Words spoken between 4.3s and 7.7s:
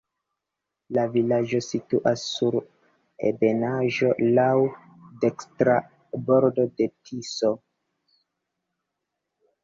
laŭ dekstra bordo de Tiso.